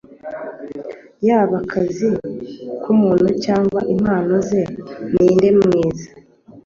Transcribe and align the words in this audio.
yaba 1.27 1.55
akazi 1.63 2.09
k'umuntu 2.81 3.27
cyangwa 3.43 3.79
impano 3.93 4.33
ze: 4.47 4.61
ninde 5.13 5.47
mwiza 5.59 6.07